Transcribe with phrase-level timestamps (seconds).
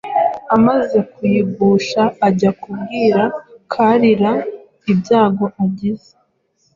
[0.55, 3.21] Amaze kuyigusha ajya kubwira
[3.73, 4.31] Kalira
[4.91, 6.11] ibyago agize;